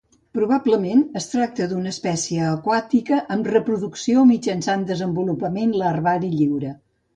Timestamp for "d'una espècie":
1.73-2.47